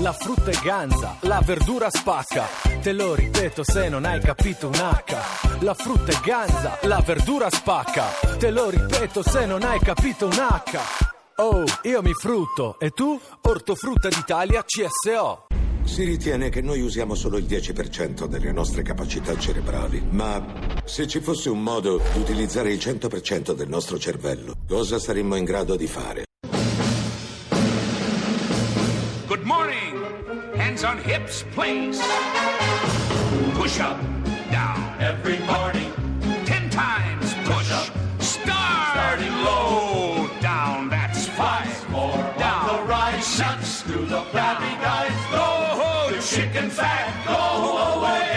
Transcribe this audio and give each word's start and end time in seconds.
la 0.00 0.12
frutta 0.12 0.50
è 0.50 0.58
ganza, 0.62 1.16
la 1.20 1.42
verdura 1.44 1.90
spacca. 1.90 2.46
Te 2.80 2.92
lo 2.92 3.14
ripeto 3.14 3.62
se 3.62 3.88
non 3.88 4.04
hai 4.04 4.20
capito 4.20 4.68
un 4.68 4.74
H. 4.74 5.60
La 5.60 5.74
frutta 5.74 6.12
è 6.12 6.20
ganza, 6.24 6.78
la 6.82 7.02
verdura 7.04 7.50
spacca. 7.50 8.06
Te 8.38 8.50
lo 8.50 8.70
ripeto 8.70 9.22
se 9.22 9.44
non 9.44 9.62
hai 9.62 9.78
capito 9.78 10.26
un 10.26 10.32
H. 10.32 10.78
Oh, 11.36 11.64
io 11.82 12.02
mi 12.02 12.14
frutto 12.14 12.78
e 12.78 12.90
tu? 12.90 13.18
Ortofrutta 13.42 14.08
d'Italia 14.08 14.64
CSO. 14.64 15.46
Si 15.84 16.04
ritiene 16.04 16.50
che 16.50 16.60
noi 16.60 16.80
usiamo 16.80 17.14
solo 17.14 17.36
il 17.36 17.44
10% 17.44 18.24
delle 18.26 18.52
nostre 18.52 18.82
capacità 18.82 19.36
cerebrali, 19.36 20.02
ma 20.10 20.80
se 20.84 21.06
ci 21.06 21.20
fosse 21.20 21.48
un 21.50 21.62
modo 21.62 22.00
di 22.12 22.20
utilizzare 22.20 22.72
il 22.72 22.78
100% 22.78 23.52
del 23.52 23.68
nostro 23.68 23.98
cervello, 23.98 24.54
cosa 24.68 24.98
saremmo 24.98 25.36
in 25.36 25.44
grado 25.44 25.76
di 25.76 25.86
fare? 25.86 26.24
Good 29.40 29.46
morning. 29.46 30.04
Hands 30.54 30.84
on 30.84 30.98
hips, 30.98 31.44
please. 31.52 31.98
Push 33.54 33.80
up, 33.80 33.98
down. 34.50 34.94
Every 35.00 35.38
morning, 35.38 35.90
Ten 36.44 36.68
times 36.68 37.32
push. 37.48 37.72
up. 37.72 37.88
Start. 38.20 38.92
Starting 38.92 39.32
low. 39.42 40.28
Down, 40.42 40.90
that's 40.90 41.26
five. 41.26 41.72
more 41.90 42.12
Down. 42.36 42.66
the 42.66 42.82
right. 42.82 43.18
Six. 43.22 43.80
to 43.84 44.04
the 44.04 44.20
flabby 44.30 44.76
guys. 44.82 45.16
Go, 45.32 46.14
the 46.14 46.20
chicken 46.20 46.68
fat, 46.68 47.08
go 47.26 47.96
away. 47.98 48.29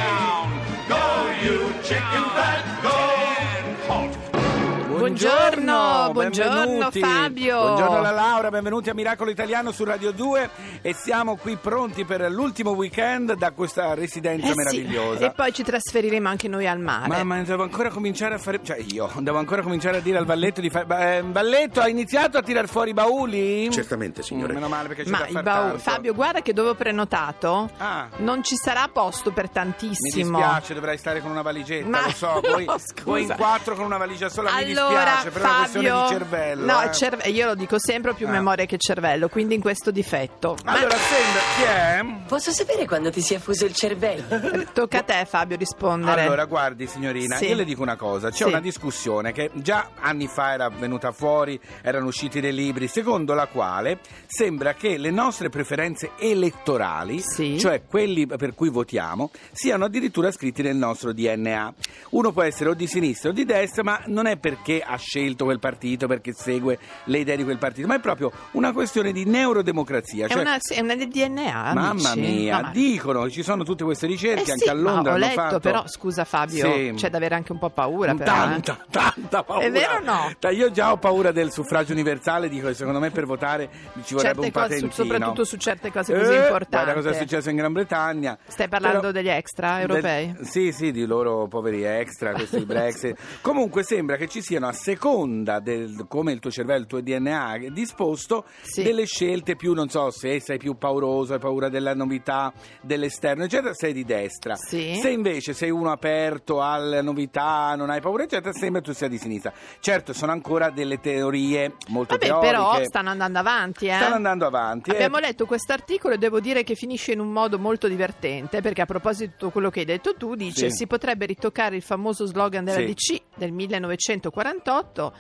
Buongiorno, 5.04 6.12
buongiorno 6.14 6.60
benvenuti. 6.66 7.00
Fabio. 7.02 7.60
Buongiorno 7.60 7.98
alla 7.98 8.12
Laura, 8.12 8.50
benvenuti 8.50 8.90
a 8.90 8.94
Miracolo 8.94 9.30
Italiano 9.32 9.74
su 9.74 9.84
Radio 9.84 10.12
2 10.12 10.50
e 10.82 10.94
siamo 10.94 11.36
qui 11.36 11.58
pronti 11.58 12.06
per 12.06 12.32
l'ultimo 12.32 12.72
weekend 12.72 13.34
da 13.34 13.52
questa 13.52 13.96
residenza 13.96 14.46
Eh 14.48 14.52
sì, 14.52 14.56
meravigliosa. 14.56 15.26
E 15.26 15.32
poi 15.32 15.52
ci 15.54 15.62
trasferiremo 15.64 16.30
anche 16.30 16.48
noi 16.48 16.68
al 16.70 16.80
mare. 16.80 17.10
Mamma, 17.10 17.44
devo 17.44 17.64
ancora 17.64 17.90
cominciare 17.90 18.36
a 18.36 18.38
fare. 18.38 18.62
Cioè, 18.64 18.78
io 18.94 19.12
devo 19.20 19.40
ancora 19.40 19.62
cominciare 19.62 19.98
a 19.98 20.00
dire 20.00 20.18
al 20.20 20.26
Valletto 20.26 20.62
di 20.62 20.70
fare. 20.70 21.18
Eh, 21.18 21.22
Valletto, 21.28 21.82
ha 21.82 21.90
iniziato 21.90 22.38
a 22.38 22.42
tirar 22.42 22.70
fuori 22.70 22.92
i 22.92 22.94
bauli? 22.94 23.70
Certamente, 23.72 24.24
signore. 24.24 24.54
Mm, 24.54 24.56
meno 24.56 24.68
male 24.70 24.88
perché 24.88 25.04
c'è 25.04 25.10
Ma 25.10 25.18
da 25.20 25.26
il 25.28 25.32
far 25.34 25.44
baule- 25.44 25.68
tanto. 25.72 25.80
Fabio, 25.92 26.14
guarda 26.14 26.42
che 26.42 26.54
dove 26.54 26.70
ho 26.70 26.76
prenotato 26.76 27.70
Ah. 27.78 28.08
non 28.20 28.42
ci 28.42 28.56
sarà 28.56 28.88
posto 28.88 29.32
per 29.34 29.44
Mi 29.48 29.52
tantissimo. 29.52 30.38
dispiace, 30.40 30.74
dovrai 30.74 30.98
stare 30.98 31.20
con 31.20 31.30
una 31.30 31.42
valigetta, 31.42 31.90
Ma- 31.90 32.06
lo 32.06 32.12
so. 32.12 32.40
Voi, 32.42 32.64
no, 32.72 32.78
voi 33.04 33.24
in 33.24 33.34
quattro 33.36 33.76
con 33.76 33.84
una 33.84 33.98
valigia 33.98 34.30
sola 34.30 34.50
mi 34.54 34.64
allora, 34.72 34.92
dispiace, 34.94 35.30
però 35.32 35.46
è 35.46 35.50
una 35.50 35.58
questione 35.60 35.88
Fabio, 35.90 36.02
di 36.04 36.14
cervello. 36.14 36.66
no, 36.66 36.82
eh. 36.82 36.92
cerve- 36.92 37.30
io 37.30 37.46
lo 37.48 37.56
dico 37.56 37.80
sempre 37.80 38.12
ho 38.12 38.14
più 38.14 38.28
Ah. 38.28 38.32
memoria 38.32 38.66
che 38.66 38.78
cervello, 38.78 39.28
quindi 39.30 39.56
in 39.56 39.62
questo 39.62 39.92
difetto. 39.92 40.58
Ma- 40.64 40.72
Allora, 40.74 40.96
sembra. 40.96 41.42
Chi 41.58 41.64
è? 41.64 42.22
Posso 42.28 42.52
sapere 42.52 42.86
quando 42.86 43.12
ti 43.12 43.22
si 43.22 43.34
è 43.34 43.40
fuso 43.40 43.66
il 43.66 43.74
cervello? 43.74 44.64
Tocca 44.74 45.00
a 45.00 45.04
te 45.04 45.26
Fabio 45.28 45.58
rispondere. 45.58 46.22
Allora, 46.24 46.46
guardi 46.46 46.88
signorina, 46.88 47.36
Sì. 47.38 47.46
io 47.48 47.56
le 47.56 47.66
dico 47.66 47.82
una 47.82 47.96
cosa, 47.96 48.30
c'è 48.30 48.36
Sì. 48.38 48.44
una 48.44 48.60
discussione 48.62 49.32
che 49.32 49.50
già 49.54 49.90
anni 50.00 50.28
fa 50.28 50.54
era 50.54 50.70
venuta 50.70 51.12
fuori, 51.12 51.60
erano 51.82 52.08
usciti 52.08 52.40
dei 52.40 52.54
libri, 52.54 52.88
secondo 52.88 53.34
la 53.34 53.48
quale 53.48 54.00
sembra 54.28 54.74
che 54.74 54.98
le 54.98 55.12
nostre 55.12 55.50
preferenze 55.50 56.12
elettorali, 56.18 57.22
Sì. 57.22 57.58
cioè 57.60 57.84
quelli 57.88 58.26
per 58.28 58.54
cui 58.54 58.70
votiamo, 58.70 59.32
siano 59.52 59.86
addirittura 59.86 60.32
scritti 60.32 60.62
nel 60.62 60.76
nostro 60.76 61.14
DNA. 61.14 61.74
Uno 62.12 62.32
può 62.32 62.42
essere 62.44 62.70
o 62.70 62.74
di 62.74 62.88
sinistra 62.88 63.30
o 63.30 63.34
di 63.34 63.46
destra, 63.46 63.84
ma 63.84 64.02
non 64.08 64.26
è 64.28 64.38
perché 64.38 64.82
ha 64.86 64.98
scelto 64.98 65.46
quel 65.46 65.60
partito, 65.60 66.08
perché 66.08 66.34
segue 66.34 66.78
le 67.06 67.18
idee 67.20 67.38
di 67.38 67.44
quel 67.44 67.58
partito, 67.58 67.88
ma 67.88 67.96
è 67.96 68.00
proprio 68.00 68.32
una 68.52 68.72
questione 68.74 69.12
di 69.12 69.26
neurodemocrazia. 69.26 70.26
è, 70.26 70.30
cioè- 70.30 70.42
una, 70.42 70.58
sì, 70.60 70.74
è 70.74 70.82
una 70.82 70.96
del 70.96 71.08
DNA, 71.08 71.74
Mamma 71.74 71.90
amici. 71.90 72.20
mia, 72.20 72.56
No, 72.58 72.62
ma- 72.64 72.70
dicono 72.72 73.30
ci 73.30 73.44
sono 73.44 73.64
tutte 73.64 73.84
queste 73.84 74.08
ricerche, 74.08 74.50
Eh 74.50 74.52
anche 74.52 74.64
sì, 74.66 74.70
a 74.70 74.74
Londra 74.74 75.14
ho 75.14 75.18
letto, 75.18 75.34
fatto... 75.34 75.60
però 75.60 75.84
scusa 75.88 76.24
Fabio, 76.26 76.72
Sì. 76.72 76.92
c'è 76.96 77.10
da 77.10 77.18
avere 77.18 77.36
anche 77.36 77.52
un 77.52 77.60
po' 77.60 77.70
paura 77.70 78.14
però. 78.14 78.32
eh. 78.32 78.36
Tanta, 78.36 78.78
tanta 78.90 79.44
paura. 79.44 79.66
È 79.66 79.72
vero 79.72 79.96
o 79.96 80.00
no? 80.04 80.32
Dai, 80.40 80.56
Io 80.56 80.72
già 80.72 80.92
ho 80.92 80.98
paura 80.98 81.32
del 81.32 81.52
suffragio 81.52 81.94
universale, 81.94 82.50
dico 82.50 82.68
che 82.68 82.74
secondo 82.74 83.00
me 83.00 83.10
per 83.12 83.26
votare 83.26 83.70
ci 84.04 84.14
vorrebbe 84.14 84.22
Certe 84.22 84.40
un 84.46 84.52
cose, 84.52 84.52
patentino. 84.52 84.92
soprattutto 84.92 85.44
su 85.46 85.58
certe 85.58 85.92
cose 85.92 86.14
così 86.18 86.32
Eh, 86.34 86.38
importanti. 86.42 86.70
Guarda 86.70 86.94
cosa 86.94 87.10
è 87.10 87.14
successo 87.14 87.50
in 87.50 87.56
Gran 87.56 87.74
Bretagna. 87.74 88.38
Stai 88.48 88.68
parlando 88.68 89.00
Però- 89.00 89.12
degli 89.12 89.30
extra 89.30 89.80
europei? 89.82 90.32
del- 90.34 90.46
sì, 90.48 90.72
sì, 90.72 90.92
di 90.92 91.06
loro 91.06 91.48
poveri 91.48 91.84
extra, 91.84 92.32
questi 92.34 92.64
Brexit. 92.66 93.18
Comunque 93.42 93.84
sembra 93.84 94.16
che 94.16 94.28
ci 94.28 94.42
siano, 94.42 94.63
a 94.68 94.72
seconda 94.74 95.60
del 95.60 96.06
come 96.08 96.32
il 96.32 96.40
tuo 96.40 96.52
cervello, 96.52 96.82
il 96.82 96.88
tuo 96.88 97.02
DNA 97.02 97.54
è 97.56 97.70
disposto, 97.70 98.46
Sì. 98.62 98.84
delle 98.84 99.06
scelte 99.06 99.56
più, 99.56 99.74
non 99.74 99.90
so, 99.90 100.10
se 100.12 100.40
sei 100.40 100.58
più 100.58 100.76
pauroso, 100.78 101.34
hai 101.34 101.40
paura 101.40 101.70
della 101.70 101.94
novità, 101.94 102.52
dell'esterno, 102.82 103.44
eccetera, 103.46 103.74
sei 103.74 103.94
di 103.94 104.04
destra. 104.04 104.56
Sì. 104.56 104.96
Se 105.02 105.10
invece 105.10 105.54
sei 105.54 105.70
uno 105.70 105.92
aperto 105.92 106.62
alle 106.62 107.02
novità, 107.02 107.74
non 107.76 107.90
hai 107.90 108.02
paura, 108.02 108.24
eccetera, 108.24 108.52
sembra 108.54 108.82
tu 108.82 108.94
sia 108.94 109.08
di 109.08 109.18
sinistra. 109.18 109.52
Certo, 109.80 110.14
sono 110.14 110.32
ancora 110.32 110.70
delle 110.70 111.00
teorie 111.00 111.74
molto 111.90 112.16
Vabbè, 112.16 112.26
teoriche. 112.28 112.52
però 112.52 112.84
stanno 112.84 113.10
andando 113.10 113.40
avanti, 113.40 113.88
eh. 113.88 113.94
Stanno 113.96 114.16
andando 114.16 114.46
avanti. 114.46 114.90
eh. 114.90 114.94
Abbiamo 114.94 115.18
letto 115.20 115.46
quest'articolo 115.46 116.16
e 116.16 116.18
devo 116.18 116.40
dire 116.40 116.64
che 116.64 116.76
finisce 116.76 117.12
in 117.14 117.20
un 117.20 117.32
modo 117.32 117.58
molto 117.60 117.88
divertente 117.88 118.62
perché 118.62 118.82
a 118.82 118.86
proposito 118.86 119.26
di 119.26 119.32
tutto 119.32 119.50
quello 119.52 119.70
che 119.70 119.80
hai 119.82 119.86
detto 119.86 120.16
tu 120.16 120.36
dice 120.36 120.70
Sì. 120.70 120.78
si 120.78 120.88
potrebbe 120.88 121.26
ritoccare 121.26 121.76
il 121.76 121.82
famoso 121.82 122.26
slogan 122.26 122.64
della 122.64 122.78
Sì. 122.78 122.86
DC 122.94 123.22
del 123.36 123.52
1948 123.52 125.14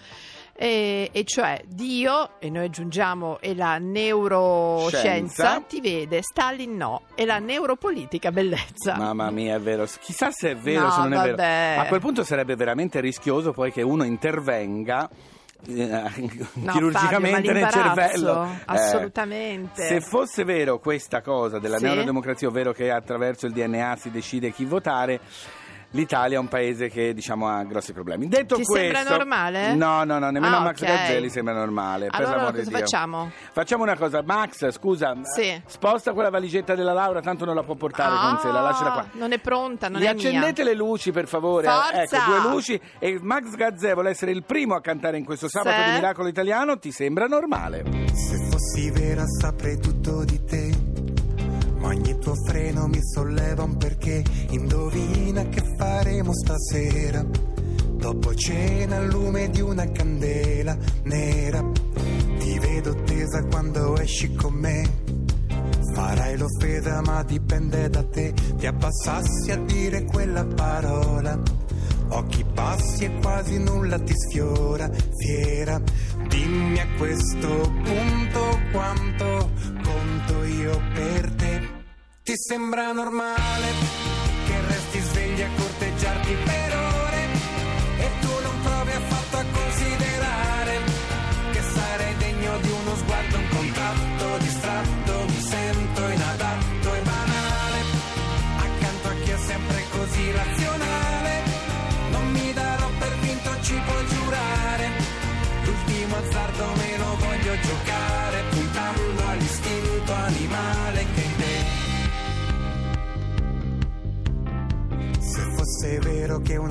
e, 0.56 1.09
e 1.12 1.24
cioè 1.24 1.62
Dio, 1.66 2.40
e 2.40 2.50
noi 2.51 2.66
aggiungiamo, 2.66 3.40
e 3.40 3.56
la 3.56 3.79
neuroscienza 3.79 5.00
Scienza. 5.00 5.62
ti 5.68 5.81
vede, 5.81 6.22
Stalin 6.22 6.75
no, 6.78 7.02
e 7.16 7.25
la 7.25 7.40
neuropolitica 7.40 8.31
bellezza. 8.31 8.96
Mamma 8.96 9.31
mia, 9.31 9.56
è 9.56 9.59
vero. 9.59 9.85
Chissà 10.00 10.29
se 10.31 10.52
è 10.52 10.56
vero, 10.56 10.84
No, 10.85 10.91
se 10.91 11.00
non 11.02 11.13
è 11.13 11.16
vabbè. 11.16 11.35
vero. 11.35 11.81
A 11.81 11.85
quel 11.85 12.00
punto 12.00 12.23
sarebbe 12.23 12.56
veramente 12.56 13.00
rischioso 13.00 13.52
poi 13.52 13.72
che 13.72 13.81
uno 13.81 14.03
intervenga. 14.03 15.09
eh, 15.66 15.88
No, 16.56 16.72
chirurgicamente 16.73 17.35
Fabio, 17.35 17.53
nel 17.53 17.69
cervello 17.72 18.44
Eh, 18.44 18.47
assolutamente. 18.66 19.81
se 19.88 20.02
fosse 20.02 20.44
vero 20.44 20.78
questa 20.79 21.22
cosa 21.22 21.57
della 21.57 21.78
Sì. 21.78 21.85
neurodemocrazia 21.85 22.47
ovvero 22.50 22.73
che 22.73 22.91
attraverso 22.91 23.46
il 23.47 23.53
DNA 23.53 23.96
si 23.97 24.12
decide 24.12 24.52
chi 24.52 24.66
votare 24.66 25.19
L'Italia 25.95 26.37
è 26.37 26.39
un 26.39 26.47
paese 26.47 26.89
che 26.89 27.13
diciamo 27.13 27.47
ha 27.47 27.63
grossi 27.63 27.93
problemi. 27.93 28.27
Detto 28.27 28.55
Ti 28.55 28.63
questo, 28.63 28.95
sembra 28.95 29.15
normale? 29.15 29.75
No, 29.75 30.03
no, 30.03 30.17
no, 30.17 30.31
nemmeno 30.31 30.55
Ah, 30.55 30.59
a 30.59 30.63
Max 30.63 30.81
ok. 30.81 30.87
Gazzelli 30.87 31.29
sembra 31.29 31.53
normale. 31.53 32.07
per 32.07 32.19
Allora 32.21 32.49
di 32.51 32.63
cosa 32.63 32.77
facciamo? 32.79 33.31
Facciamo 33.51 33.83
una 33.83 33.95
cosa, 33.95 34.23
Max, 34.25 34.71
scusa, 34.71 35.13
Sì. 35.35 35.61
sposta 35.67 36.13
quella 36.13 36.31
valigetta 36.31 36.73
della 36.73 36.93
Laura, 36.93 37.21
tanto 37.21 37.45
non 37.45 37.53
la 37.53 37.61
può 37.63 37.75
portare 37.75 38.15
con 38.15 38.39
sé, 38.39 38.51
la 38.51 38.61
lasciala 38.61 38.91
qua. 38.91 39.01
Ah, 39.01 39.07
Non 39.13 39.33
è 39.33 39.37
pronta, 39.39 39.87
non 39.89 40.01
Gli 40.01 40.05
è 40.05 40.07
accendete 40.07 40.63
le 40.63 40.73
luci 40.73 41.11
per 41.11 41.27
favore. 41.27 41.67
Forza! 41.67 42.01
Ecco, 42.01 42.17
due 42.25 42.51
luci. 42.51 42.81
E 42.97 43.19
Max 43.21 43.55
Gazzè 43.55 43.93
vuole 43.93 44.09
essere 44.09 44.31
il 44.31 44.43
primo 44.43 44.73
a 44.75 44.81
cantare 44.81 45.17
in 45.17 45.25
questo 45.25 45.47
sabato 45.47 45.79
Sì. 45.83 45.89
di 45.89 45.91
Miracolo 45.91 46.27
Italiano. 46.27 46.79
Ti 46.79 46.91
sembra 46.91 47.27
normale? 47.27 47.83
Se 48.13 48.47
fossi 48.49 48.89
vera 48.89 49.25
saprei 49.27 49.77
tutto 49.79 50.23
di 50.23 50.43
te. 50.43 50.92
Ogni 51.83 52.17
tuo 52.17 52.33
freno 52.45 52.88
mi 52.88 52.99
solleva 53.01 53.63
un 53.63 53.77
perché. 53.77 54.23
Indovina 54.49 55.47
che 55.49 55.61
faremo 55.77 56.33
stasera. 56.33 57.23
Dopo 57.23 58.33
cena 58.35 58.97
al 58.97 59.07
lume 59.07 59.49
di 59.49 59.61
una 59.61 59.89
candela 59.91 60.77
nera. 61.03 61.63
Ti 62.39 62.59
vedo 62.59 62.93
tesa 63.03 63.43
quando 63.45 63.97
esci 63.97 64.33
con 64.33 64.53
me. 64.53 64.89
Farai 65.93 66.38
l'offesa 66.38 67.01
ma 67.01 67.22
dipende 67.23 67.89
da 67.89 68.03
te. 68.03 68.33
Ti 68.57 68.66
abbassassi 68.66 69.51
a 69.51 69.57
dire 69.57 70.03
quella 70.05 70.45
parola. 70.45 71.39
Occhi 72.09 72.43
bassi 72.43 73.05
e 73.05 73.19
quasi 73.22 73.57
nulla 73.57 73.99
ti 73.99 74.13
sfiora, 74.16 74.89
fiera. 75.17 75.81
Dimmi 76.27 76.79
a 76.79 76.88
questo 76.97 77.47
punto 77.83 78.59
quanto 78.72 79.51
conto 79.81 80.43
io 80.43 80.79
per 80.93 81.31
te. 81.35 81.42
Ti 82.23 82.37
sembra 82.37 82.93
normale 82.93 83.67
che 84.46 84.61
resti 84.67 84.99
svegli 84.99 85.41
a 85.41 85.49
corteggiarti 85.58 86.34
per 86.46 86.83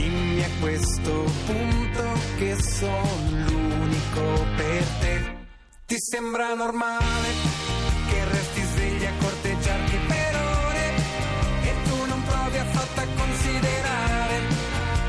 Dimmi 0.00 0.42
a 0.42 0.48
questo 0.60 1.24
punto 1.44 2.04
che 2.38 2.56
sono 2.58 3.04
l'unico 3.46 4.46
per 4.56 4.82
te. 5.00 5.36
Ti 5.84 5.96
sembra 5.98 6.54
normale 6.54 7.28
che 8.08 8.24
resti 8.24 8.62
svegli 8.62 9.04
a 9.04 9.12
corteggiarti 9.20 9.96
per 10.08 10.34
ore 10.36 10.86
e 11.64 11.72
tu 11.84 11.96
non 12.08 12.22
provi 12.24 12.56
affatto 12.56 13.00
a 13.00 13.06
considerare 13.14 14.36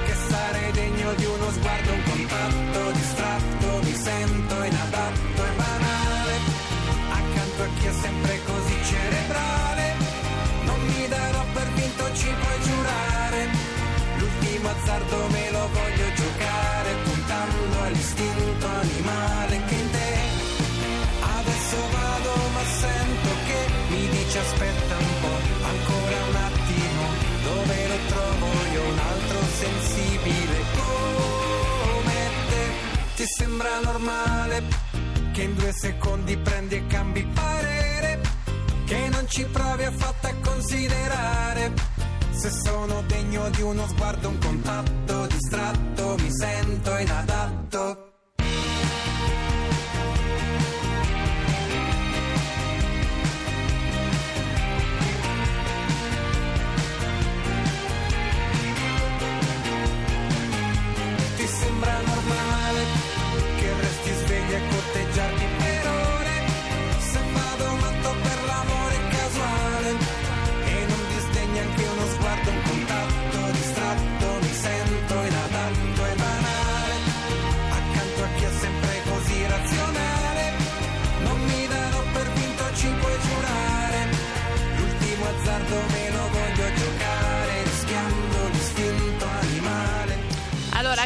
che 0.07 0.13
sarei 0.27 0.71
degno 0.73 1.13
di 1.13 1.25
uno 1.25 1.51
sguardo, 1.51 1.93
un 1.93 2.03
contatto 2.03 2.91
distratto, 2.91 3.67
mi 3.83 3.95
sento 3.95 4.55
inadatto 4.61 5.45
e 5.45 5.51
banale 5.55 6.33
accanto 7.11 7.63
a 7.63 7.67
chi 7.79 7.85
è 7.85 7.93
sempre 7.93 8.40
L'ultimo 14.91 14.97
azzardo 14.97 15.27
me 15.29 15.51
lo 15.51 15.69
voglio 15.71 16.13
giocare, 16.13 16.95
puntando 17.03 17.81
all'istinto 17.81 18.67
animale 18.67 19.65
che 19.65 19.75
in 19.75 19.89
te. 19.91 20.13
Adesso 21.39 21.77
vado, 21.91 22.33
ma 22.53 22.63
sento 22.65 23.29
che 23.45 23.59
mi 23.89 24.09
dice 24.09 24.39
aspetta 24.39 24.97
un 24.97 25.19
po', 25.21 25.39
ancora 25.65 26.17
un 26.29 26.35
attimo, 26.35 27.03
dove 27.43 27.87
lo 27.87 27.97
trovo 28.07 28.47
io 28.73 28.83
un 28.83 28.99
altro 28.99 29.39
sensibile 29.59 30.57
come 30.75 32.13
te. 32.49 32.65
Ti 33.15 33.25
sembra 33.37 33.79
normale 33.79 34.63
che 35.31 35.41
in 35.43 35.55
due 35.55 35.71
secondi 35.73 36.37
prendi 36.37 36.75
e 36.75 36.85
cambi 36.87 37.25
parere? 37.33 37.81
che 38.91 39.07
non 39.07 39.25
ci 39.29 39.45
provi 39.45 39.85
affatto 39.85 40.27
a 40.27 40.33
considerare 40.43 41.71
se 42.41 42.49
sono 42.49 43.03
degno 43.03 43.51
di 43.51 43.61
uno 43.61 43.85
sguardo, 43.85 44.29
un 44.29 44.39
contatto 44.39 45.27
distratto, 45.27 46.15
mi 46.17 46.29
sento 46.31 46.97
inadatto. 46.97 48.10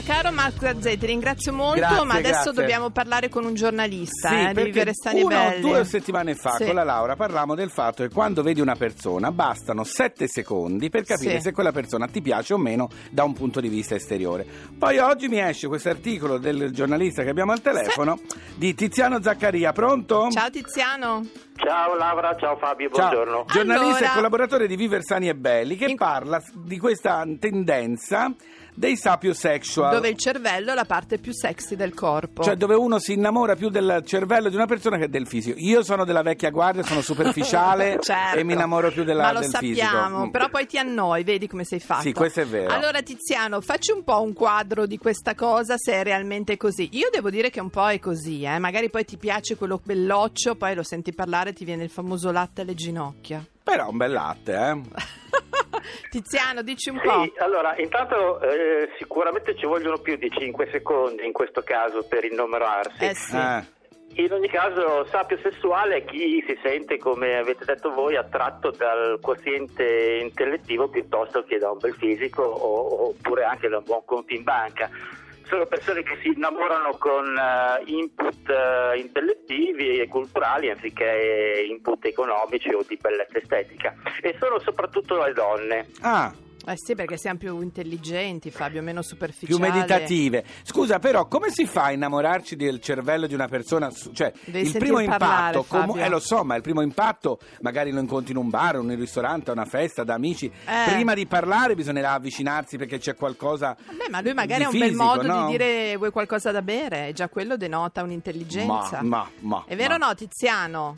Caro 0.05 0.31
Marco 0.31 0.59
Gazzè, 0.61 0.97
ti 0.97 1.05
ringrazio 1.07 1.51
molto, 1.51 1.79
Grazie, 1.79 2.05
ma 2.05 2.13
adesso 2.13 2.31
grazie. 2.43 2.51
dobbiamo 2.53 2.89
parlare 2.91 3.27
con 3.29 3.43
un 3.43 3.53
giornalista 3.55 4.29
Sì, 4.29 4.35
eh, 4.35 4.47
di 4.47 4.53
perché 4.53 4.69
Vivere 4.71 4.91
Sani 4.93 5.19
e 5.19 5.23
una 5.23 5.49
Belli. 5.49 5.61
due 5.61 5.85
settimane 5.85 6.35
fa 6.35 6.51
Sì. 6.57 6.65
con 6.65 6.75
la 6.75 6.83
Laura 6.83 7.15
parlavamo 7.15 7.55
del 7.55 7.71
fatto 7.71 8.03
che 8.03 8.09
quando 8.13 8.43
vedi 8.43 8.61
una 8.61 8.75
persona 8.75 9.31
bastano 9.31 9.83
sette 9.83 10.27
secondi 10.27 10.89
per 10.89 11.03
capire 11.05 11.35
Sì. 11.37 11.41
se 11.41 11.51
quella 11.51 11.71
persona 11.71 12.07
ti 12.07 12.21
piace 12.21 12.53
o 12.53 12.57
meno 12.57 12.87
da 13.09 13.23
un 13.23 13.33
punto 13.33 13.59
di 13.59 13.67
vista 13.67 13.95
esteriore. 13.95 14.45
Poi 14.77 14.97
oggi 14.99 15.27
mi 15.27 15.39
esce 15.39 15.67
questo 15.67 15.89
articolo 15.89 16.37
del 16.37 16.71
giornalista 16.71 17.23
che 17.23 17.29
abbiamo 17.29 17.51
al 17.51 17.61
telefono 17.61 18.19
di 18.55 18.73
Tiziano 18.75 19.21
Zaccaria, 19.21 19.71
pronto? 19.71 20.29
Ciao 20.29 20.49
Tiziano. 20.51 21.25
Ciao 21.55 21.95
Laura, 21.95 22.35
ciao 22.37 22.57
Fabio, 22.57 22.89
Ciao. 22.91 23.09
buongiorno. 23.09 23.45
Giornalista 23.47 23.95
Allora- 23.97 24.11
e 24.11 24.13
collaboratore 24.13 24.67
di 24.67 24.75
Viver 24.75 25.01
Sani 25.03 25.29
e 25.29 25.35
Belli 25.35 25.75
che 25.77 25.85
In- 25.85 25.95
parla 25.95 26.41
di 26.53 26.77
questa 26.77 27.23
tendenza 27.39 28.31
dei 28.75 28.97
sapiosexual. 28.97 29.93
Dove 29.93 30.09
il 30.09 30.17
cervello 30.17 30.71
è 30.71 30.75
la 30.75 30.85
parte 30.85 31.17
più 31.17 31.33
sexy 31.33 31.75
del 31.75 31.93
corpo. 31.93 32.43
Cioè 32.43 32.55
dove 32.55 32.75
uno 32.75 32.99
si 32.99 33.13
innamora 33.13 33.55
più 33.55 33.69
del 33.69 34.03
cervello 34.05 34.49
di 34.49 34.55
una 34.55 34.67
persona 34.67 34.97
che 34.97 35.09
del 35.09 35.27
fisico. 35.27 35.57
Io 35.59 35.81
sono 35.83 36.03
della 36.05 36.21
vecchia 36.21 36.49
guardia, 36.49 36.83
sono 36.83 37.01
superficiale 37.01 37.99
Certo. 38.01 38.37
e 38.37 38.43
mi 38.43 38.53
innamoro 38.53 38.91
più 38.91 39.03
della, 39.03 39.23
Ma 39.23 39.31
lo 39.31 39.39
del 39.39 39.49
sappiamo, 39.49 40.03
fisico. 40.07 40.25
Mm. 40.25 40.29
però 40.29 40.49
poi 40.49 40.65
ti 40.67 40.77
annoi, 40.77 41.23
vedi 41.23 41.47
come 41.47 41.63
sei 41.63 41.79
fatto. 41.79 42.01
Sì, 42.01 42.11
questo 42.13 42.41
è 42.41 42.45
vero. 42.45 42.71
Allora 42.71 43.01
Tiziano, 43.01 43.61
facci 43.61 43.91
un 43.91 44.03
po' 44.03 44.21
un 44.21 44.33
quadro 44.33 44.85
di 44.85 44.97
questa 44.97 45.33
cosa 45.35 45.77
se 45.77 45.93
è 45.93 46.03
realmente 46.03 46.57
così. 46.57 46.89
Io 46.93 47.09
devo 47.11 47.29
dire 47.29 47.49
che 47.49 47.61
un 47.61 47.69
po' 47.69 47.87
è 47.87 47.99
così, 47.99 48.43
eh. 48.43 48.59
magari 48.59 48.89
poi 48.89 49.05
ti 49.05 49.17
piace 49.17 49.55
quello 49.55 49.79
belloccio, 49.83 50.55
poi 50.55 50.75
lo 50.75 50.83
senti 50.83 51.13
parlare 51.13 51.51
e 51.51 51.53
ti 51.53 51.65
viene 51.65 51.83
il 51.83 51.89
famoso 51.89 52.31
latte 52.31 52.61
alle 52.61 52.73
ginocchia. 52.73 53.45
Però 53.63 53.89
un 53.89 53.97
bel 53.97 54.11
latte, 54.11 54.53
eh. 54.53 54.81
Tiziano, 56.09 56.61
dici 56.61 56.89
un 56.89 56.99
po'. 57.01 57.23
Sì, 57.23 57.33
allora, 57.37 57.75
intanto 57.77 58.39
eh, 58.41 58.89
sicuramente 58.97 59.55
ci 59.57 59.65
vogliono 59.65 59.97
più 59.97 60.15
di 60.17 60.29
5 60.29 60.69
secondi 60.71 61.25
in 61.25 61.31
questo 61.33 61.61
caso 61.61 62.05
per 62.07 62.23
innombrarsi. 62.25 63.05
Eh 63.05 63.15
sì. 63.15 63.35
Eh. 63.35 63.73
In 64.17 64.31
ogni 64.31 64.47
caso, 64.47 65.05
sapio 65.05 65.37
sessuale 65.43 65.97
è 65.97 66.05
chi 66.05 66.41
si 66.47 66.57
sente, 66.63 66.97
come 66.97 67.37
avete 67.37 67.65
detto 67.65 67.91
voi, 67.91 68.15
attratto 68.15 68.71
dal 68.71 69.19
quoziente 69.19 70.19
intellettivo 70.21 70.87
piuttosto 70.87 71.43
che 71.43 71.57
da 71.57 71.71
un 71.71 71.79
bel 71.79 71.95
fisico 71.95 72.41
o- 72.41 73.09
oppure 73.09 73.43
anche 73.43 73.67
da 73.67 73.79
un 73.79 73.83
buon 73.83 74.05
conto 74.05 74.33
in 74.33 74.43
banca. 74.43 74.89
Sono 75.45 75.65
persone 75.65 76.03
che 76.03 76.17
si 76.21 76.29
innamorano 76.29 76.97
con 76.97 77.37
eh, 77.37 77.83
input 77.85 78.49
eh, 78.49 78.97
intellettivi 78.99 79.99
e 79.99 80.07
culturali 80.07 80.69
anziché 80.69 81.65
input 81.69 82.05
economici 82.05 82.69
o 82.73 82.83
di 82.87 82.97
bellezza 82.99 83.37
estetica. 83.37 83.93
E 84.21 84.35
sono 84.39 84.59
soprattutto 84.59 85.23
le 85.23 85.33
donne. 85.33 85.87
Ah, 86.01 86.33
Eh 86.67 86.77
sì, 86.77 86.95
perché 86.95 87.17
siamo 87.17 87.37
più 87.37 87.61
intelligenti, 87.61 88.51
Fabio, 88.51 88.81
meno 88.81 89.01
più 89.01 89.09
superficiali. 89.09 89.61
meditative. 89.61 90.43
Scusa, 90.63 90.99
però, 90.99 91.27
come 91.27 91.49
si 91.51 91.65
fa 91.65 91.85
a 91.85 91.91
innamorarci 91.91 92.55
del 92.55 92.79
cervello 92.81 93.27
di 93.27 93.33
una 93.33 93.47
persona? 93.47 93.91
Cioè, 93.91 94.33
Devi 94.45 94.67
il 94.67 94.77
primo 94.77 94.95
parlare, 95.05 95.57
impatto, 95.57 95.63
comu- 95.63 95.97
eh, 95.97 96.09
lo 96.09 96.19
so, 96.19 96.43
ma 96.43 96.55
il 96.55 96.61
primo 96.61 96.81
impatto 96.81 97.39
magari 97.61 97.91
lo 97.91 97.99
incontri 97.99 98.31
in 98.31 98.37
un 98.37 98.49
bar, 98.49 98.75
in 98.75 98.89
un 98.89 98.95
ristorante, 98.95 99.49
a 99.49 99.53
una 99.53 99.65
festa, 99.65 100.03
da 100.03 100.15
amici. 100.15 100.45
Eh. 100.45 100.91
Prima 100.91 101.13
di 101.13 101.25
parlare 101.27 101.75
bisognerà 101.75 102.13
avvicinarsi 102.13 102.77
perché 102.77 102.97
c'è 102.97 103.15
qualcosa. 103.15 103.75
Vabbè, 103.85 104.09
ma 104.09 104.21
lui 104.21 104.33
magari 104.33 104.63
ha 104.63 104.69
un 104.69 104.77
bel 104.77 104.89
fisico, 104.89 105.03
modo 105.03 105.27
no? 105.27 105.45
di 105.45 105.51
dire 105.51 105.95
vuoi 105.97 106.11
qualcosa 106.11 106.51
da 106.51 106.61
bere, 106.61 107.09
e 107.09 107.13
già 107.13 107.29
quello 107.29 107.57
denota 107.57 108.01
un'intelligenza. 108.01 109.01
Ma, 109.01 109.19
ma, 109.19 109.29
ma. 109.39 109.63
È 109.67 109.75
vero 109.75 109.95
o 109.95 109.97
no, 109.97 110.13
Tiziano? 110.15 110.97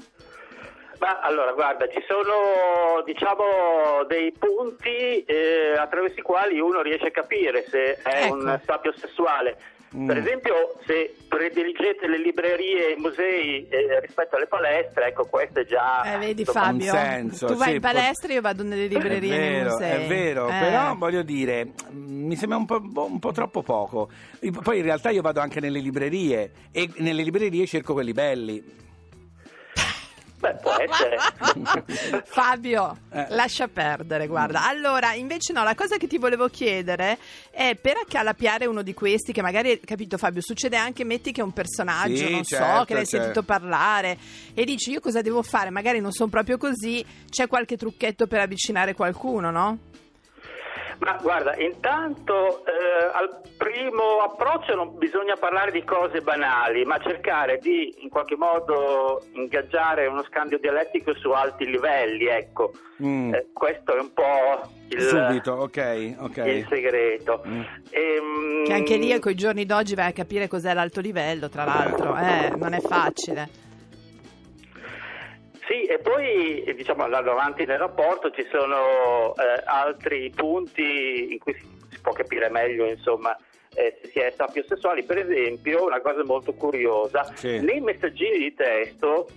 Ma 1.00 1.20
allora, 1.22 1.52
guarda, 1.54 1.88
ci 1.90 2.04
sono 2.08 3.04
diciamo 3.06 4.04
dei 4.08 4.32
punti 4.38 5.24
eh, 5.26 5.76
attraverso 5.78 6.20
i 6.20 6.24
quali 6.24 6.60
uno 6.60 6.82
riesce 6.82 7.08
a 7.08 7.12
capire 7.12 7.66
se 7.70 7.98
è 8.02 8.26
Ecco. 8.26 8.34
un 8.36 8.60
sapio 8.66 8.94
sessuale. 8.98 9.58
Mm. 9.96 10.06
Per 10.06 10.18
esempio, 10.18 10.54
se 10.86 11.16
prediligete 11.30 12.08
le 12.10 12.18
librerie 12.18 12.90
e 12.90 12.92
i 12.98 13.00
musei 13.00 13.66
eh, 13.70 14.02
rispetto 14.02 14.36
alle 14.36 14.48
palestre, 14.48 15.06
ecco, 15.08 15.28
questo 15.28 15.62
è 15.62 15.66
già 15.66 16.14
Eh, 16.14 16.18
vedi 16.18 16.42
insomma, 16.42 16.66
Fabio, 16.66 16.92
senso, 16.92 17.46
tu 17.48 17.54
vai 17.56 17.70
sì, 17.70 17.76
in 17.76 17.82
palestra, 17.82 18.34
io 18.34 18.42
vado 18.42 18.64
nelle 18.64 18.88
librerie 18.88 19.34
è 19.34 19.36
e 19.36 19.40
nei 19.40 19.50
vero, 19.50 19.70
musei. 19.72 20.04
È 20.04 20.08
vero, 20.08 20.48
Eh. 20.50 20.60
però 20.60 20.96
voglio 20.98 21.22
dire, 21.22 21.70
mi 21.92 22.36
sembra 22.36 22.58
un 22.58 22.66
po', 22.66 22.82
un 23.06 23.20
po' 23.20 23.32
troppo 23.32 23.62
poco. 23.62 24.10
Poi 24.62 24.78
in 24.78 24.84
realtà 24.84 25.10
io 25.10 25.22
vado 25.22 25.40
anche 25.40 25.62
nelle 25.62 25.80
librerie 25.80 26.52
e 26.74 26.90
nelle 26.98 27.24
librerie 27.24 27.66
cerco 27.66 27.94
quelli 27.94 28.12
belli. 28.12 28.86
Beh, 30.48 30.60
può 30.62 30.76
essere. 30.78 32.24
Fabio, 32.26 32.98
Eh. 33.12 33.26
lascia 33.30 33.68
perdere, 33.68 34.28
guarda. 34.28 34.66
Allora, 34.68 35.14
invece 35.14 35.54
no, 35.54 35.64
la 35.64 35.76
cosa 35.76 35.98
che 35.98 36.08
ti 36.08 36.18
volevo 36.18 36.48
chiedere 36.48 37.18
è 37.52 37.76
per 37.76 37.98
accalapiare 37.98 38.66
uno 38.66 38.82
di 38.82 38.94
questi 38.94 39.32
che 39.34 39.42
magari, 39.42 39.80
capito 39.84 40.18
Fabio, 40.18 40.42
succede 40.42 40.78
anche, 40.78 41.04
metti 41.04 41.32
che 41.32 41.42
è 41.42 41.44
un 41.44 41.54
personaggio, 41.54 42.16
Sì, 42.26 42.32
non 42.32 42.44
so, 42.44 42.56
certo, 42.58 42.86
che 42.86 42.94
l'hai 42.94 43.06
certo. 43.06 43.26
sentito 43.26 43.44
parlare 43.44 44.18
e 44.54 44.64
dici 44.66 44.92
io 44.92 45.00
cosa 45.00 45.22
devo 45.22 45.42
fare, 45.44 45.70
magari 45.70 46.00
non 46.00 46.12
sono 46.12 46.30
proprio 46.30 46.58
così, 46.58 47.04
c'è 47.30 47.48
qualche 47.48 47.78
trucchetto 47.78 48.28
per 48.28 48.40
avvicinare 48.42 48.94
qualcuno, 48.94 49.52
no? 49.52 49.78
Ma 51.00 51.18
guarda, 51.22 51.56
intanto 51.58 52.66
eh, 52.66 52.72
al 53.14 53.42
primo 53.58 54.20
approccio 54.24 54.74
non 54.74 54.98
bisogna 54.98 55.36
parlare 55.36 55.72
di 55.72 55.84
cose 55.84 56.22
banali, 56.22 56.86
ma 56.86 56.98
cercare 57.00 57.60
di 57.60 57.94
in 58.00 58.10
qualche 58.10 58.36
modo 58.36 59.24
ingaggiare 59.34 60.08
uno 60.08 60.24
scambio 60.24 60.58
dialettico 60.58 61.14
su 61.16 61.30
alti 61.32 61.66
livelli, 61.66 62.26
ecco. 62.26 62.72
Mm. 63.04 63.34
Eh, 63.34 63.48
questo 63.54 63.96
è 63.96 64.00
un 64.00 64.12
po' 64.14 64.70
il, 64.90 65.02
Subito, 65.02 65.54
ok, 65.54 66.16
ok. 66.20 66.38
il 66.38 66.66
segreto. 66.68 67.44
Mm. 67.46 67.62
Ehm, 67.92 68.64
Che 68.66 68.74
anche 68.74 68.98
lì, 68.98 69.20
con 69.20 69.32
i 69.32 69.36
giorni 69.36 69.66
d'oggi, 69.66 69.94
vai 69.94 70.08
a 70.08 70.14
capire 70.14 70.48
cos'è 70.48 70.74
l'alto 70.74 71.00
livello, 71.00 71.48
tra 71.48 71.64
l'altro. 71.64 72.18
Eh, 72.18 72.54
non 72.58 72.74
è 72.74 72.80
facile. 72.80 73.66
Sì, 75.68 75.84
e 75.84 76.00
poi 76.00 76.64
eh, 76.64 76.74
diciamo 76.74 77.04
andando 77.04 77.32
avanti 77.32 77.66
nel 77.66 77.78
rapporto 77.78 78.32
ci 78.32 78.48
sono 78.50 79.36
eh, 79.36 79.62
altri 79.66 80.32
punti 80.34 81.34
in 81.34 81.40
cui 81.40 81.54
si, 81.54 81.66
si 81.92 82.00
può 82.00 82.14
capire 82.14 82.50
meglio, 82.50 82.86
insomma, 82.86 83.38
eh, 83.76 84.00
se 84.02 84.08
si 84.10 84.20
è 84.20 84.34
sapiosessuali. 84.36 85.04
Per 85.04 85.18
esempio, 85.18 85.84
una 85.86 86.00
cosa 86.00 86.24
molto 86.24 86.54
curiosa, 86.54 87.30
Sì. 87.36 87.60
nei 87.60 87.82
messaggini 87.82 88.38
di 88.38 88.54
testo, 88.56 89.28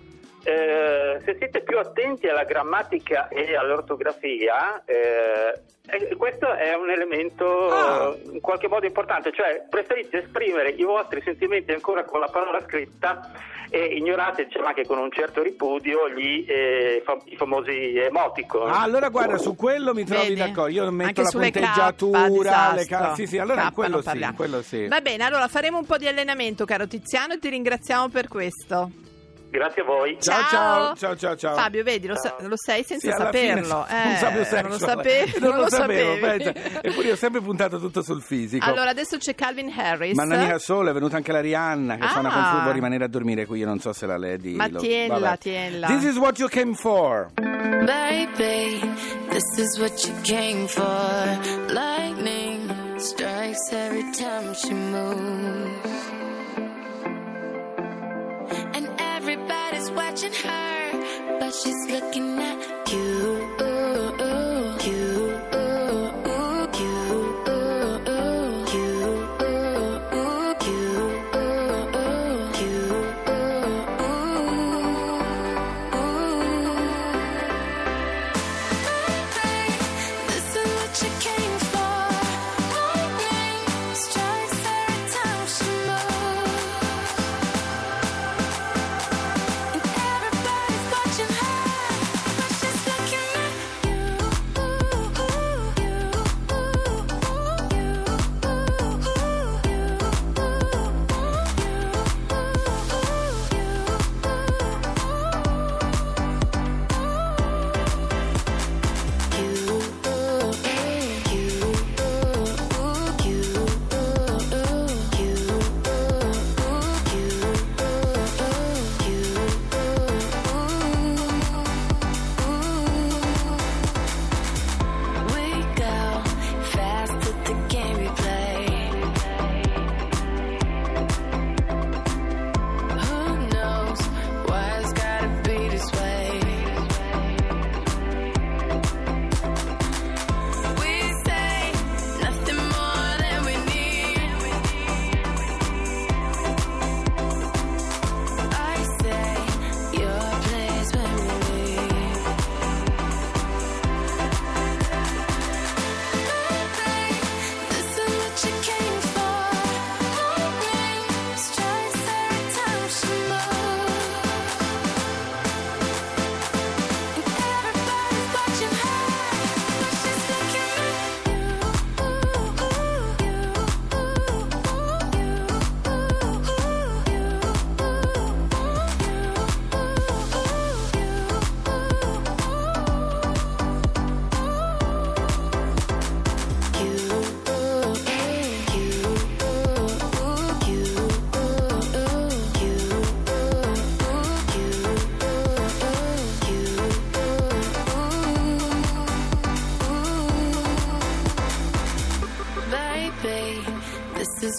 eh, 0.45 1.21
se 1.25 1.37
siete 1.39 1.61
più 1.63 1.79
attenti 1.79 2.29
alla 2.29 2.45
grammatica 2.45 3.29
e 3.29 3.55
all'ortografia, 3.57 4.83
eh, 4.85 5.61
eh, 5.91 6.17
questo 6.17 6.53
è 6.55 6.75
un 6.75 6.91
elemento 6.91 7.69
Ah. 7.69 8.15
in 8.33 8.41
qualche 8.41 8.69
modo 8.69 8.87
importante, 8.87 9.33
cioè 9.33 9.65
preferite 9.69 10.23
esprimere 10.23 10.71
i 10.71 10.85
vostri 10.85 11.21
sentimenti 11.23 11.73
ancora 11.73 12.05
con 12.05 12.21
la 12.21 12.29
parola 12.29 12.61
scritta 12.67 13.31
e 13.73 13.85
ignorate 13.97 14.47
diciamo, 14.47 14.67
anche 14.67 14.85
con 14.85 14.99
un 14.99 15.13
certo 15.13 15.43
ripudio 15.43 16.09
gli, 16.11 16.45
eh, 16.49 17.03
fa- 17.05 17.19
i 17.27 17.37
famosi 17.37 17.97
emoticon. 17.99 18.69
Ah, 18.71 18.83
allora 18.83 19.09
guarda, 19.11 19.39
su 19.39 19.55
quello 19.55 19.95
mi 19.95 20.05
trovi 20.05 20.29
Vedi? 20.35 20.41
d'accordo. 20.41 20.69
Io 20.73 20.91
metto 20.91 21.09
Anche 21.09 21.23
la 21.23 21.29
sulle 21.29 21.51
K, 21.51 21.59
punteggiatura, 21.61 22.73
le 22.75 22.85
ca- 22.87 23.15
Sì, 23.15 23.27
sì, 23.27 23.39
allora 23.39 23.69
K 23.69 23.75
quello 23.75 24.03
sì, 24.03 24.27
quello 24.35 24.63
sì. 24.63 24.89
Va 24.89 25.01
bene, 25.01 25.23
allora 25.25 25.47
faremo 25.49 25.79
un 25.79 25.87
po' 25.87 25.99
di 25.99 26.09
allenamento, 26.09 26.65
caro 26.65 26.87
Tiziano, 26.89 27.35
e 27.35 27.39
ti 27.39 27.49
ringraziamo 27.49 28.09
per 28.09 28.27
questo. 28.27 28.91
Grazie 29.51 29.83
a 29.83 29.85
voi. 29.85 30.17
Ciao, 30.21 30.43
ciao, 30.49 30.95
ciao, 30.95 31.17
ciao, 31.17 31.37
ciao. 31.37 31.55
Fabio, 31.57 31.83
vedi, 31.83 32.07
lo, 32.07 32.15
sa- 32.17 32.37
lo 32.39 32.55
sei 32.57 32.85
senza 32.85 33.11
Sì, 33.11 33.17
saperlo. 33.17 33.85
fine, 33.91 34.13
Eh, 34.13 34.17
sexual. 34.17 34.63
non 34.63 34.71
lo 34.71 34.79
sapevi. 34.79 35.35
non, 35.41 35.57
lo 35.57 35.69
sapevo, 35.69 36.19
pensa. 36.19 36.53
Eppure 36.81 37.07
io 37.09 37.13
ho 37.15 37.17
sempre 37.17 37.41
puntato 37.41 37.81
tutto 37.81 38.01
sul 38.03 38.23
fisico. 38.23 38.65
Allora, 38.65 38.91
adesso 38.91 39.17
c'è 39.19 39.35
Calvin 39.35 39.73
Harris. 39.77 40.15
Ma 40.15 40.23
non 40.25 40.39
mica 40.41 40.59
solo, 40.61 40.91
è 40.91 40.93
venuta 40.93 41.17
anche 41.17 41.33
la 41.33 41.41
Rihanna 41.41 41.97
che 41.97 42.07
fa 42.07 42.19
una 42.21 42.29
Ah. 42.29 42.33
confusione, 42.33 42.59
vuole 42.61 42.75
rimanere 42.75 43.05
a 43.05 43.09
dormire 43.09 43.47
qui, 43.47 43.59
io 43.59 43.67
non 43.67 43.81
so 43.81 43.93
se 43.93 44.07
la 44.07 44.17
Lady... 44.17 44.55
Ma 44.55 44.69
lo- 44.69 44.79
tienla, 44.79 45.19
vabbè. 45.19 45.39
tienla. 45.39 45.87
This 45.89 46.05
is 46.05 46.17
what 46.17 46.39
you 46.39 46.49
came 46.49 46.75
for. 46.75 47.29
Baby, 47.35 48.79
this 49.31 49.59
is 49.59 49.79
what 49.81 50.05
you 50.07 50.15
came 50.23 50.69
for. 50.69 51.39
Lightning 51.73 52.71
strikes 52.99 53.73
every 53.73 54.05
time 54.13 54.55
she 54.55 54.73
moves. 54.73 56.00
Watching 60.23 60.43
her, 60.45 61.39
but 61.39 61.55
she's 61.55 61.91
looking 61.91 62.39
at 62.39 62.80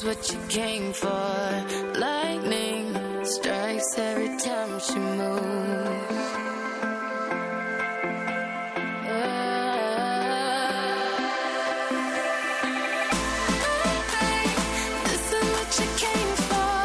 is 0.02 0.06
what 0.06 0.32
you 0.32 0.40
came 0.48 0.94
for. 0.94 1.66
Lightning 2.00 2.96
strikes 3.24 3.98
every 3.98 4.38
time 4.38 4.80
she 4.80 5.00
moves. 5.00 5.40
For. 16.50 16.84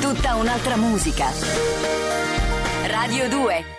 Tutta 0.00 0.36
un'altra 0.36 0.76
musica. 0.76 1.32
Radio 2.86 3.28
2 3.28 3.77